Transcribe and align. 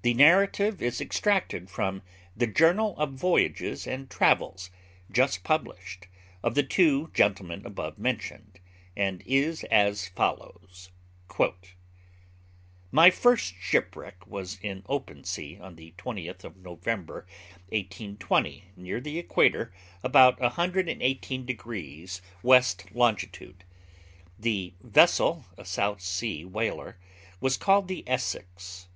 The 0.00 0.14
narrative 0.14 0.80
is 0.80 1.02
extracted 1.02 1.68
from 1.68 2.00
The 2.34 2.46
Journal 2.46 2.96
of 2.96 3.12
Voyages 3.12 3.86
and 3.86 4.08
Travels, 4.08 4.70
just 5.12 5.44
published, 5.44 6.06
of 6.42 6.54
the 6.54 6.62
two 6.62 7.10
gentlemen 7.12 7.60
above 7.66 7.98
mentioned, 7.98 8.58
and 8.96 9.22
is 9.26 9.64
as 9.64 10.08
follows: 10.08 10.92
'My 12.90 13.10
first 13.10 13.52
shipwreck 13.60 14.26
was 14.26 14.58
in 14.62 14.82
open 14.88 15.24
sea, 15.24 15.58
on 15.60 15.76
the 15.76 15.92
20th 15.98 16.42
of 16.42 16.56
November, 16.56 17.26
1820, 17.68 18.64
near 18.76 18.98
the 18.98 19.18
equator, 19.18 19.74
about 20.02 20.40
118 20.40 21.44
degrees 21.44 22.22
W. 22.42 22.62
long. 22.94 23.16
The 24.38 24.72
vessel, 24.80 25.44
a 25.58 25.66
South 25.66 26.00
Sea 26.00 26.46
whaler, 26.46 26.96
was 27.42 27.58
called 27.58 27.88
the 27.88 28.04
Essex. 28.08 28.88